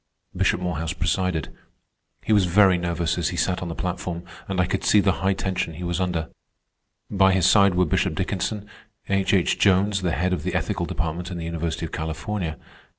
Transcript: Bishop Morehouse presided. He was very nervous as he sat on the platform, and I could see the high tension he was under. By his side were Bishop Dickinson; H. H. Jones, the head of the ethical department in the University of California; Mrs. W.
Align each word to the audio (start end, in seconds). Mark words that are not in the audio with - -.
Bishop 0.35 0.59
Morehouse 0.59 0.93
presided. 0.93 1.53
He 2.23 2.33
was 2.33 2.45
very 2.45 2.75
nervous 2.79 3.19
as 3.19 3.29
he 3.29 3.37
sat 3.37 3.61
on 3.61 3.67
the 3.67 3.75
platform, 3.75 4.23
and 4.47 4.59
I 4.59 4.65
could 4.65 4.83
see 4.83 4.99
the 4.99 5.11
high 5.21 5.33
tension 5.33 5.75
he 5.75 5.83
was 5.83 6.01
under. 6.01 6.29
By 7.11 7.33
his 7.33 7.45
side 7.45 7.75
were 7.75 7.85
Bishop 7.85 8.15
Dickinson; 8.15 8.67
H. 9.09 9.31
H. 9.35 9.59
Jones, 9.59 10.01
the 10.01 10.13
head 10.13 10.33
of 10.33 10.41
the 10.41 10.55
ethical 10.55 10.87
department 10.87 11.29
in 11.29 11.37
the 11.37 11.45
University 11.45 11.85
of 11.85 11.91
California; 11.91 12.53
Mrs. 12.53 12.57
W. 12.57 12.61